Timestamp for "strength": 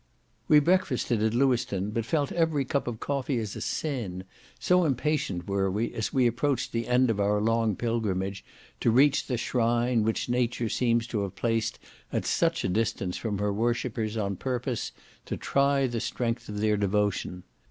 16.01-16.49